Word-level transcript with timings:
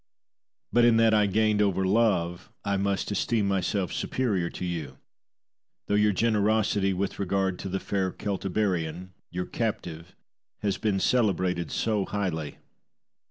But 0.73 0.83
in 0.83 0.97
that 0.97 1.13
I 1.13 1.27
gained 1.27 1.61
over 1.61 1.85
love 1.85 2.49
I 2.65 2.75
must 2.75 3.11
esteem 3.11 3.47
myself 3.47 3.93
superior 3.93 4.49
to 4.49 4.65
you, 4.65 4.97
though 5.85 5.93
your 5.93 6.11
generosity 6.11 6.91
with 6.91 7.19
regard 7.19 7.59
to 7.59 7.69
the 7.69 7.79
fair 7.79 8.11
Celtiberian, 8.11 9.11
your 9.29 9.45
captive, 9.45 10.15
has 10.63 10.79
been 10.79 10.99
celebrated 10.99 11.69
so 11.69 12.05
highly. 12.07 12.57